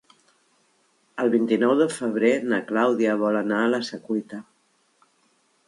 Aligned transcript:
El 1.23 1.29
vint-i-nou 1.35 1.73
de 1.81 1.87
febrer 1.97 2.31
na 2.53 2.61
Clàudia 2.71 3.15
vol 3.25 3.39
anar 3.43 3.63
a 3.67 3.71
la 3.77 3.83
Secuita. 3.91 4.43